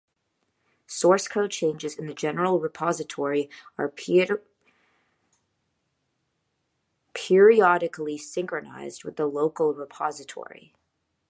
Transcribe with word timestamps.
Source 0.87 1.27
code 1.27 1.51
changes 1.51 1.95
in 1.95 2.07
the 2.07 2.15
central 2.17 2.59
repository 2.59 3.51
are 3.77 3.87
periodically 7.13 8.17
synchronized 8.17 9.03
with 9.03 9.17
the 9.17 9.27
local 9.27 9.75
repository. 9.75 10.73